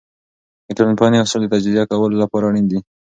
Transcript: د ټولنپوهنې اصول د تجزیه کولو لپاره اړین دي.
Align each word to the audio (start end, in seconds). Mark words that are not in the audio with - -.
د 0.65 0.69
ټولنپوهنې 0.77 1.17
اصول 1.23 1.41
د 1.43 1.51
تجزیه 1.53 1.83
کولو 1.91 2.15
لپاره 2.23 2.43
اړین 2.49 2.65
دي. 2.71 2.79